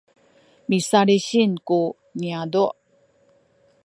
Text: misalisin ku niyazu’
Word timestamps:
misalisin 0.69 1.51
ku 1.67 1.79
niyazu’ 2.19 2.65